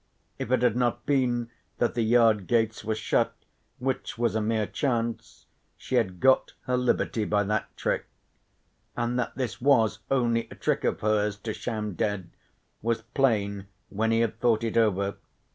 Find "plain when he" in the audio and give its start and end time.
13.13-14.21